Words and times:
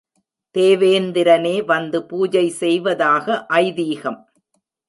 தேவேந்திரனே 0.55 1.65
வந்து 1.65 2.03
பூஜை 2.03 2.49
செய்வதாக 2.49 3.45
ஐதீகம். 3.49 4.19